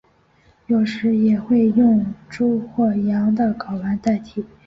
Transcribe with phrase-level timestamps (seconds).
[0.65, 4.43] 有时也会用猪或羊的睾丸代替。